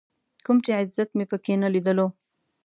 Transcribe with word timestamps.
کوم 0.45 0.57
چې 0.65 0.71
عزت 0.79 1.09
مې 1.17 1.25
په 1.31 1.37
کې 1.43 1.53
نه 1.61 1.67
ليدلو. 1.73 2.07